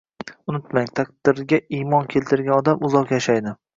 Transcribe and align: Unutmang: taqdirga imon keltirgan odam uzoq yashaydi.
Unutmang: 0.53 0.87
taqdirga 0.99 1.59
imon 1.81 2.09
keltirgan 2.15 2.57
odam 2.59 2.85
uzoq 2.89 3.15
yashaydi. 3.19 3.55